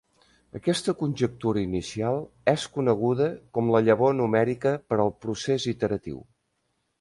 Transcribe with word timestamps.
Aquesta 0.59 0.93
conjectura 1.01 1.61
inicial 1.65 2.17
és 2.53 2.65
coneguda 2.77 3.27
com 3.59 3.69
la 3.77 3.83
llavor 3.89 4.17
numèrica 4.23 4.73
per 4.89 4.99
al 5.05 5.13
procés 5.27 5.69
iteratiu. 5.75 6.19